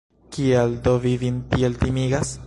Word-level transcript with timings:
Kial 0.35 0.73
do 0.87 0.93
vi 1.03 1.13
vin 1.25 1.37
tiel 1.53 1.77
timigas? 1.85 2.33